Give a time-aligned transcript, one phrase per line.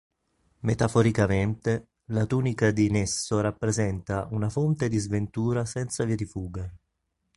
[0.61, 6.67] Metaforicamente, la tunica di Nesso rappresenta "una fonte di sventura senza via di fuga".